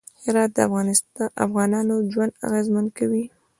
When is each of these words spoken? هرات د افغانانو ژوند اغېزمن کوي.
هرات 0.23 0.51
د 1.17 1.19
افغانانو 1.45 1.95
ژوند 2.11 2.33
اغېزمن 2.47 2.85
کوي. 2.97 3.23